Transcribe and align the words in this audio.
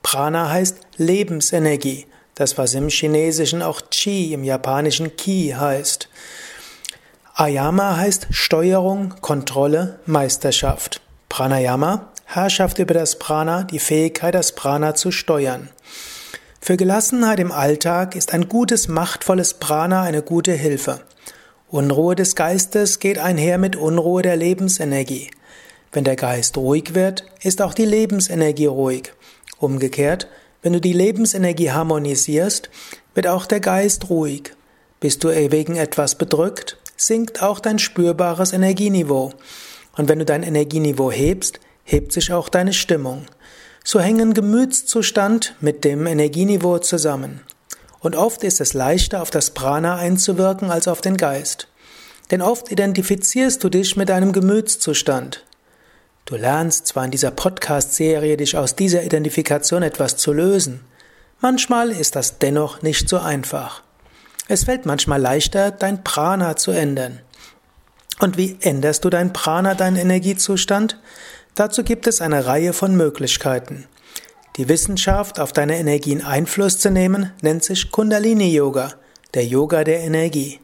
Prana 0.03 0.51
heißt 0.51 0.77
Lebensenergie, 0.97 2.05
das 2.35 2.59
was 2.59 2.75
im 2.75 2.89
Chinesischen 2.89 3.63
auch 3.63 3.81
Qi, 3.89 4.33
im 4.33 4.43
Japanischen 4.43 5.15
Ki 5.15 5.55
heißt. 5.57 6.09
Ayama 7.33 7.97
heißt 7.97 8.27
Steuerung, 8.29 9.15
Kontrolle, 9.21 9.99
Meisterschaft. 10.05 11.01
Pranayama, 11.35 12.13
Herrschaft 12.23 12.79
über 12.79 12.93
das 12.93 13.19
Prana, 13.19 13.63
die 13.63 13.79
Fähigkeit, 13.79 14.33
das 14.33 14.53
Prana 14.53 14.95
zu 14.95 15.11
steuern. 15.11 15.67
Für 16.61 16.77
Gelassenheit 16.77 17.41
im 17.41 17.51
Alltag 17.51 18.15
ist 18.15 18.33
ein 18.33 18.47
gutes, 18.47 18.87
machtvolles 18.87 19.55
Prana 19.55 20.03
eine 20.03 20.21
gute 20.21 20.53
Hilfe. 20.53 21.01
Unruhe 21.67 22.15
des 22.15 22.37
Geistes 22.37 22.99
geht 22.99 23.17
einher 23.17 23.57
mit 23.57 23.75
Unruhe 23.75 24.21
der 24.21 24.37
Lebensenergie. 24.37 25.29
Wenn 25.91 26.05
der 26.05 26.15
Geist 26.15 26.55
ruhig 26.57 26.95
wird, 26.95 27.25
ist 27.43 27.61
auch 27.61 27.73
die 27.73 27.83
Lebensenergie 27.83 28.67
ruhig. 28.67 29.11
Umgekehrt, 29.59 30.29
wenn 30.61 30.71
du 30.71 30.79
die 30.79 30.93
Lebensenergie 30.93 31.71
harmonisierst, 31.71 32.69
wird 33.13 33.27
auch 33.27 33.45
der 33.45 33.59
Geist 33.59 34.09
ruhig. 34.09 34.53
Bist 35.01 35.25
du 35.25 35.27
wegen 35.51 35.75
etwas 35.75 36.15
bedrückt, 36.15 36.77
sinkt 36.95 37.43
auch 37.43 37.59
dein 37.59 37.77
spürbares 37.77 38.53
Energieniveau. 38.53 39.33
Und 39.97 40.09
wenn 40.09 40.19
du 40.19 40.25
dein 40.25 40.43
Energieniveau 40.43 41.11
hebst, 41.11 41.59
hebt 41.83 42.11
sich 42.11 42.33
auch 42.33 42.49
deine 42.49 42.73
Stimmung. 42.73 43.25
So 43.83 43.99
hängen 43.99 44.33
Gemütszustand 44.33 45.55
mit 45.61 45.83
dem 45.83 46.07
Energieniveau 46.07 46.79
zusammen. 46.79 47.41
Und 47.99 48.15
oft 48.15 48.43
ist 48.43 48.61
es 48.61 48.73
leichter, 48.73 49.21
auf 49.21 49.31
das 49.31 49.51
Prana 49.51 49.95
einzuwirken 49.95 50.71
als 50.71 50.87
auf 50.87 51.01
den 51.01 51.17
Geist. 51.17 51.67
Denn 52.31 52.41
oft 52.41 52.71
identifizierst 52.71 53.63
du 53.63 53.69
dich 53.69 53.95
mit 53.95 54.09
deinem 54.09 54.31
Gemütszustand. 54.31 55.43
Du 56.25 56.35
lernst 56.35 56.87
zwar 56.87 57.05
in 57.05 57.11
dieser 57.11 57.29
Podcast-Serie, 57.29 58.37
dich 58.37 58.57
aus 58.57 58.75
dieser 58.75 59.03
Identifikation 59.03 59.83
etwas 59.83 60.17
zu 60.17 60.33
lösen. 60.33 60.81
Manchmal 61.39 61.91
ist 61.91 62.15
das 62.15 62.39
dennoch 62.39 62.81
nicht 62.81 63.07
so 63.07 63.19
einfach. 63.19 63.83
Es 64.47 64.63
fällt 64.63 64.87
manchmal 64.87 65.21
leichter, 65.21 65.69
dein 65.69 66.03
Prana 66.03 66.55
zu 66.55 66.71
ändern. 66.71 67.19
Und 68.19 68.37
wie 68.37 68.57
änderst 68.61 69.03
du 69.03 69.09
dein 69.09 69.33
Prana, 69.33 69.75
deinen 69.75 69.97
Energiezustand? 69.97 70.99
Dazu 71.53 71.83
gibt 71.83 72.07
es 72.07 72.21
eine 72.21 72.45
Reihe 72.45 72.73
von 72.73 72.95
Möglichkeiten. 72.95 73.87
Die 74.57 74.69
Wissenschaft, 74.69 75.39
auf 75.39 75.51
deine 75.51 75.77
Energien 75.77 76.23
Einfluss 76.23 76.79
zu 76.79 76.89
nehmen, 76.89 77.31
nennt 77.41 77.63
sich 77.63 77.91
Kundalini 77.91 78.53
Yoga, 78.53 78.93
der 79.33 79.45
Yoga 79.45 79.83
der 79.83 79.99
Energie. 79.99 80.61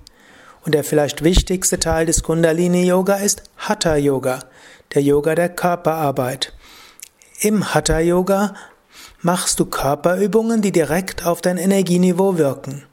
Und 0.64 0.76
der 0.76 0.84
vielleicht 0.84 1.24
wichtigste 1.24 1.80
Teil 1.80 2.06
des 2.06 2.24
Kundalini 2.24 2.86
Yoga 2.86 3.16
ist 3.16 3.44
Hatha 3.58 3.96
Yoga, 3.96 4.40
der 4.94 5.02
Yoga 5.02 5.36
der 5.36 5.50
Körperarbeit. 5.50 6.54
Im 7.42 7.74
Hatha 7.74 8.00
Yoga 8.00 8.54
machst 9.22 9.60
du 9.60 9.66
Körperübungen, 9.66 10.62
die 10.62 10.72
direkt 10.72 11.26
auf 11.26 11.42
dein 11.42 11.58
Energieniveau 11.58 12.38
wirken. 12.38 12.84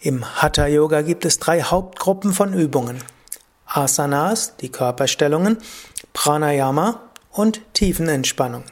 Im 0.00 0.24
Hatha 0.42 0.66
Yoga 0.66 1.02
gibt 1.02 1.24
es 1.24 1.38
drei 1.38 1.62
Hauptgruppen 1.62 2.32
von 2.32 2.52
Übungen. 2.52 3.02
Asanas, 3.68 4.56
die 4.56 4.70
Körperstellungen, 4.70 5.58
Pranayama 6.12 7.02
und 7.30 7.60
Tiefenentspannung. 7.74 8.64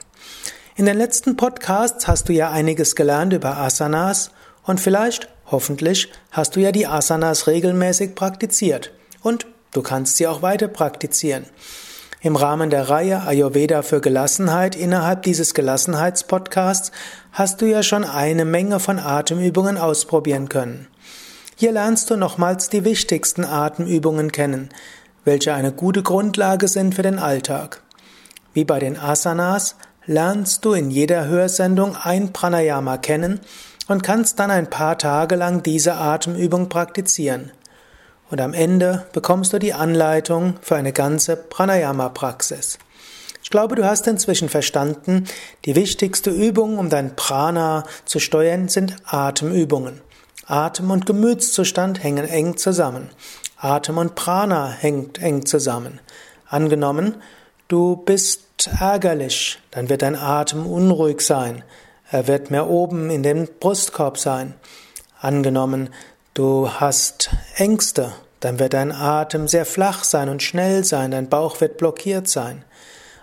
In 0.74 0.86
den 0.86 0.96
letzten 0.96 1.36
Podcasts 1.36 2.06
hast 2.06 2.28
du 2.28 2.32
ja 2.32 2.50
einiges 2.50 2.96
gelernt 2.96 3.32
über 3.32 3.58
Asanas 3.58 4.30
und 4.64 4.80
vielleicht, 4.80 5.28
hoffentlich, 5.46 6.10
hast 6.30 6.56
du 6.56 6.60
ja 6.60 6.72
die 6.72 6.86
Asanas 6.86 7.46
regelmäßig 7.46 8.14
praktiziert 8.14 8.92
und 9.22 9.46
du 9.72 9.82
kannst 9.82 10.16
sie 10.16 10.26
auch 10.26 10.42
weiter 10.42 10.68
praktizieren. 10.68 11.46
Im 12.20 12.34
Rahmen 12.34 12.70
der 12.70 12.88
Reihe 12.88 13.22
Ayurveda 13.22 13.82
für 13.82 14.00
Gelassenheit 14.00 14.74
innerhalb 14.74 15.22
dieses 15.22 15.54
Gelassenheitspodcasts 15.54 16.90
hast 17.30 17.60
du 17.60 17.66
ja 17.66 17.82
schon 17.82 18.04
eine 18.04 18.44
Menge 18.44 18.80
von 18.80 18.98
Atemübungen 18.98 19.78
ausprobieren 19.78 20.48
können. 20.48 20.88
Hier 21.58 21.72
lernst 21.72 22.10
du 22.10 22.16
nochmals 22.16 22.68
die 22.68 22.84
wichtigsten 22.84 23.42
Atemübungen 23.42 24.30
kennen, 24.30 24.68
welche 25.24 25.54
eine 25.54 25.72
gute 25.72 26.02
Grundlage 26.02 26.68
sind 26.68 26.94
für 26.94 27.00
den 27.00 27.18
Alltag. 27.18 27.80
Wie 28.52 28.66
bei 28.66 28.78
den 28.78 28.98
Asanas 28.98 29.76
lernst 30.04 30.66
du 30.66 30.74
in 30.74 30.90
jeder 30.90 31.28
Hörsendung 31.28 31.96
ein 31.96 32.34
Pranayama 32.34 32.98
kennen 32.98 33.40
und 33.88 34.02
kannst 34.02 34.38
dann 34.38 34.50
ein 34.50 34.68
paar 34.68 34.98
Tage 34.98 35.34
lang 35.34 35.62
diese 35.62 35.94
Atemübung 35.94 36.68
praktizieren. 36.68 37.52
Und 38.30 38.42
am 38.42 38.52
Ende 38.52 39.06
bekommst 39.14 39.54
du 39.54 39.58
die 39.58 39.72
Anleitung 39.72 40.58
für 40.60 40.76
eine 40.76 40.92
ganze 40.92 41.36
Pranayama-Praxis. 41.36 42.78
Ich 43.42 43.48
glaube, 43.48 43.76
du 43.76 43.84
hast 43.86 44.06
inzwischen 44.06 44.50
verstanden, 44.50 45.24
die 45.64 45.74
wichtigste 45.74 46.28
Übung, 46.28 46.76
um 46.76 46.90
dein 46.90 47.16
Prana 47.16 47.84
zu 48.04 48.20
steuern, 48.20 48.68
sind 48.68 48.96
Atemübungen. 49.06 50.02
Atem 50.46 50.90
und 50.90 51.06
Gemütszustand 51.06 52.02
hängen 52.02 52.24
eng 52.24 52.56
zusammen. 52.56 53.10
Atem 53.58 53.98
und 53.98 54.14
Prana 54.14 54.68
hängt 54.68 55.20
eng 55.20 55.44
zusammen. 55.44 56.00
Angenommen, 56.48 57.16
du 57.68 57.96
bist 57.96 58.70
ärgerlich, 58.78 59.58
dann 59.72 59.88
wird 59.88 60.02
dein 60.02 60.14
Atem 60.14 60.66
unruhig 60.66 61.20
sein. 61.20 61.64
Er 62.10 62.28
wird 62.28 62.52
mehr 62.52 62.68
oben 62.68 63.10
in 63.10 63.24
dem 63.24 63.48
Brustkorb 63.58 64.18
sein. 64.18 64.54
Angenommen, 65.20 65.90
du 66.34 66.70
hast 66.70 67.30
Ängste, 67.56 68.12
dann 68.38 68.60
wird 68.60 68.74
dein 68.74 68.92
Atem 68.92 69.48
sehr 69.48 69.66
flach 69.66 70.04
sein 70.04 70.28
und 70.28 70.42
schnell 70.42 70.84
sein, 70.84 71.10
dein 71.10 71.28
Bauch 71.28 71.60
wird 71.60 71.78
blockiert 71.78 72.28
sein. 72.28 72.64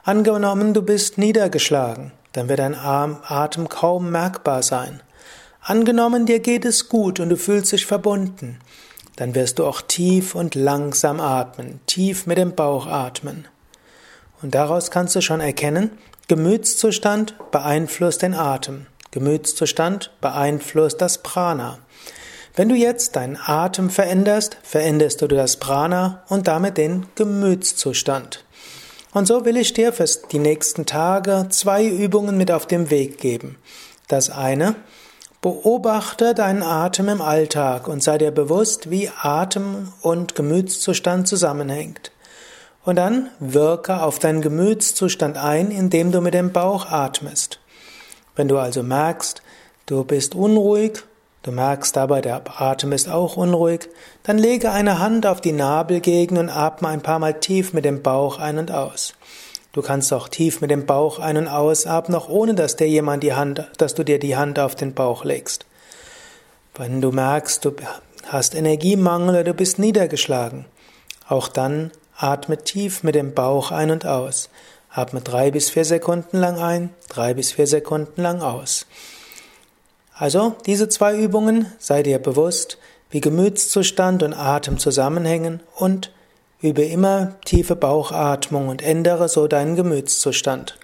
Angenommen, 0.04 0.74
du 0.74 0.82
bist 0.82 1.18
niedergeschlagen, 1.18 2.12
dann 2.34 2.50
wird 2.50 2.60
dein 2.60 2.76
Atem 2.76 3.70
kaum 3.70 4.12
merkbar 4.12 4.62
sein. 4.64 5.00
Angenommen, 5.66 6.26
dir 6.26 6.40
geht 6.40 6.66
es 6.66 6.90
gut 6.90 7.22
und 7.22 7.30
du 7.30 7.38
fühlst 7.38 7.72
dich 7.72 7.86
verbunden, 7.86 8.60
dann 9.16 9.34
wirst 9.34 9.60
du 9.60 9.66
auch 9.66 9.82
tief 9.82 10.36
und 10.36 10.56
langsam 10.56 11.22
atmen, 11.22 11.80
tief 11.86 12.28
mit 12.28 12.38
dem 12.38 12.54
Bauch 12.54 12.86
atmen. 12.86 13.48
Und 14.42 14.56
daraus 14.56 14.92
kannst 14.92 15.16
du 15.16 15.22
schon 15.22 15.40
erkennen, 15.40 15.92
Gemütszustand 16.28 17.36
beeinflusst 17.52 18.24
den 18.24 18.34
Atem. 18.34 18.88
Gemütszustand 19.12 20.12
beeinflusst 20.20 21.00
das 21.00 21.20
Prana. 21.24 21.80
Wenn 22.56 22.68
du 22.68 22.76
jetzt 22.76 23.16
deinen 23.16 23.38
Atem 23.38 23.90
veränderst, 23.90 24.58
veränderst 24.64 25.22
du 25.22 25.28
das 25.28 25.58
Prana 25.58 26.24
und 26.28 26.48
damit 26.48 26.78
den 26.78 27.06
Gemütszustand. 27.16 28.44
Und 29.14 29.28
so 29.28 29.46
will 29.46 29.56
ich 29.56 29.72
dir 29.72 29.94
für 29.94 30.06
die 30.32 30.40
nächsten 30.40 30.86
Tage 30.86 31.48
zwei 31.50 31.86
Übungen 31.86 32.36
mit 32.36 32.52
auf 32.52 32.66
den 32.66 32.90
Weg 32.90 33.18
geben. 33.18 33.58
Das 34.08 34.30
eine, 34.30 34.76
Beobachte 35.44 36.34
deinen 36.34 36.64
Atem 36.64 37.10
im 37.10 37.22
Alltag 37.22 37.90
und 37.90 38.02
sei 38.02 38.18
dir 38.18 38.32
bewusst, 38.32 38.90
wie 38.90 39.12
Atem 39.22 39.92
und 40.02 40.36
Gemütszustand 40.36 41.28
zusammenhängt. 41.28 42.14
Und 42.86 42.96
dann 42.96 43.30
wirke 43.40 44.04
auf 44.04 44.20
deinen 44.20 44.40
Gemütszustand 44.40 45.36
ein, 45.36 45.70
indem 45.70 46.14
du 46.14 46.22
mit 46.22 46.34
dem 46.34 46.54
Bauch 46.54 46.90
atmest. 46.90 47.60
Wenn 48.38 48.48
du 48.48 48.58
also 48.58 48.84
merkst, 48.84 49.42
du 49.86 50.06
bist 50.06 50.34
unruhig, 50.34 51.04
du 51.42 51.52
merkst 51.52 51.94
dabei, 51.94 52.22
der 52.22 52.42
Atem 52.62 52.94
ist 52.94 53.10
auch 53.10 53.36
unruhig, 53.36 53.90
dann 54.24 54.38
lege 54.38 54.72
eine 54.72 55.00
Hand 55.00 55.26
auf 55.26 55.42
die 55.42 55.52
Nabelgegend 55.52 56.40
und 56.40 56.50
atme 56.50 56.88
ein 56.88 57.02
paar 57.02 57.20
Mal 57.20 57.38
tief 57.42 57.74
mit 57.74 57.84
dem 57.84 58.02
Bauch 58.02 58.40
ein 58.40 58.60
und 58.60 58.72
aus. 58.72 59.14
Du 59.74 59.82
kannst 59.82 60.14
auch 60.14 60.30
tief 60.30 60.62
mit 60.62 60.70
dem 60.70 60.86
Bauch 60.86 61.18
ein- 61.18 61.36
und 61.36 61.48
ausatmen, 61.48 62.16
auch 62.16 62.30
ohne 62.30 62.54
dass 62.54 62.76
dir 62.76 62.88
jemand 62.88 63.24
die 63.24 63.34
Hand, 63.34 63.68
dass 63.80 63.96
du 63.96 64.04
dir 64.04 64.20
die 64.20 64.38
Hand 64.38 64.60
auf 64.60 64.76
den 64.76 64.94
Bauch 64.94 65.26
legst. 65.26 65.66
Wenn 66.76 67.02
du 67.02 67.12
merkst, 67.12 67.66
du 67.66 67.74
hast 68.28 68.54
Energiemangel 68.54 69.30
oder 69.30 69.44
du 69.44 69.54
bist 69.56 69.80
niedergeschlagen, 69.80 70.66
auch 71.28 71.48
dann 71.48 71.90
atme 72.16 72.58
tief 72.58 73.02
mit 73.02 73.16
dem 73.16 73.34
Bauch 73.34 73.72
ein 73.72 73.90
und 73.90 74.06
aus. 74.06 74.50
Atme 74.92 75.22
drei 75.22 75.50
bis 75.50 75.72
vier 75.72 75.86
Sekunden 75.86 76.38
lang 76.38 76.60
ein, 76.60 76.92
drei 77.10 77.34
bis 77.34 77.54
vier 77.54 77.66
Sekunden 77.66 78.22
lang 78.22 78.44
aus. 78.44 78.86
Also 80.14 80.56
diese 80.68 80.88
zwei 80.88 81.16
Übungen, 81.16 81.66
sei 81.80 82.04
dir 82.04 82.20
bewusst, 82.20 82.78
wie 83.10 83.22
Gemütszustand 83.22 84.22
und 84.22 84.34
Atem 84.34 84.78
zusammenhängen 84.78 85.62
und 85.76 86.12
übe 86.64 86.84
immer 86.84 87.36
tiefe 87.44 87.76
Bauchatmung 87.76 88.70
und 88.70 88.82
ändere 88.82 89.28
so 89.28 89.48
deinen 89.48 89.76
Gemütszustand. 89.76 90.80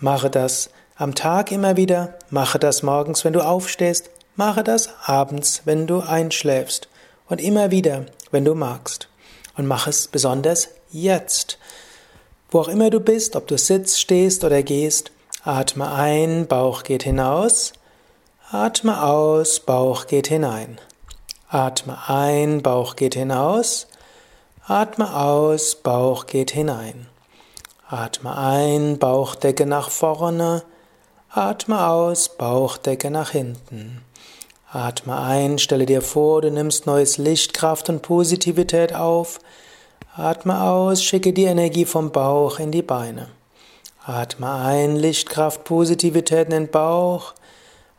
Mache 0.00 0.28
das 0.28 0.68
am 0.96 1.14
Tag 1.14 1.52
immer 1.52 1.76
wieder, 1.76 2.14
mache 2.28 2.58
das 2.58 2.82
morgens, 2.82 3.24
wenn 3.24 3.32
du 3.32 3.40
aufstehst, 3.40 4.10
mache 4.34 4.64
das 4.64 4.90
abends, 5.04 5.62
wenn 5.64 5.86
du 5.86 6.00
einschläfst 6.00 6.88
und 7.28 7.40
immer 7.40 7.70
wieder, 7.70 8.06
wenn 8.32 8.44
du 8.44 8.54
magst. 8.54 9.08
Und 9.56 9.66
mach 9.66 9.86
es 9.86 10.08
besonders 10.08 10.68
jetzt. 10.90 11.58
Wo 12.50 12.60
auch 12.60 12.68
immer 12.68 12.90
du 12.90 12.98
bist, 12.98 13.36
ob 13.36 13.46
du 13.46 13.56
sitzt, 13.56 14.00
stehst 14.00 14.42
oder 14.42 14.62
gehst, 14.64 15.12
atme 15.44 15.90
ein, 15.92 16.48
Bauch 16.48 16.82
geht 16.82 17.04
hinaus, 17.04 17.72
atme 18.50 19.02
aus, 19.04 19.60
Bauch 19.60 20.08
geht 20.08 20.26
hinein. 20.26 20.80
Atme 21.48 21.96
ein, 22.08 22.62
Bauch 22.62 22.96
geht 22.96 23.14
hinaus, 23.14 23.86
atme 24.68 25.16
aus, 25.16 25.76
Bauch 25.76 26.26
geht 26.26 26.50
hinein. 26.50 27.06
Atme 27.88 28.36
ein, 28.36 28.98
Bauchdecke 28.98 29.64
nach 29.64 29.90
vorne, 29.90 30.64
atme 31.30 31.86
aus, 31.86 32.30
Bauchdecke 32.30 33.12
nach 33.12 33.30
hinten. 33.30 34.02
Atme 34.72 35.20
ein, 35.20 35.60
stelle 35.60 35.86
dir 35.86 36.02
vor, 36.02 36.42
du 36.42 36.50
nimmst 36.50 36.84
neues 36.84 37.16
Licht, 37.16 37.54
Kraft 37.54 37.88
und 37.88 38.02
Positivität 38.02 38.92
auf. 38.92 39.38
Atme 40.16 40.60
aus, 40.60 41.00
schicke 41.00 41.32
die 41.32 41.44
Energie 41.44 41.84
vom 41.84 42.10
Bauch 42.10 42.58
in 42.58 42.72
die 42.72 42.82
Beine. 42.82 43.28
Atme 44.04 44.50
ein, 44.52 44.96
Lichtkraft, 44.96 45.62
Positivität 45.62 46.46
in 46.46 46.50
den 46.50 46.70
Bauch. 46.72 47.34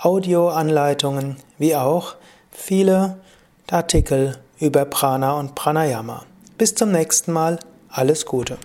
Audioanleitungen, 0.00 1.36
wie 1.58 1.76
auch 1.76 2.14
viele 2.50 3.18
Artikel 3.70 4.38
über 4.58 4.84
Prana 4.84 5.38
und 5.38 5.54
Pranayama. 5.54 6.24
Bis 6.56 6.74
zum 6.74 6.92
nächsten 6.92 7.32
Mal, 7.32 7.58
alles 7.90 8.24
Gute. 8.26 8.58